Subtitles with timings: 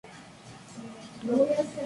[0.03, 0.81] Especialista
[1.21, 1.79] en la lengua occitana.